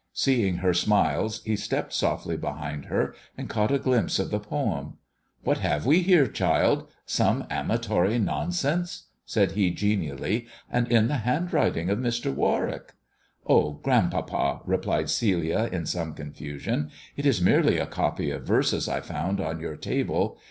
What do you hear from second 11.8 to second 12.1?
of